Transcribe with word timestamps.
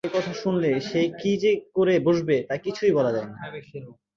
এ 0.03 0.13
কথা 0.13 0.33
শুনলে 0.33 0.69
সে 0.89 1.01
কী 1.19 1.31
যে 1.37 1.51
করে 1.73 1.95
বসবে 1.99 2.35
তা 2.49 2.55
কিছুই 2.65 2.91
বলা 2.97 3.11
যায় 3.11 3.27
না। 3.27 3.35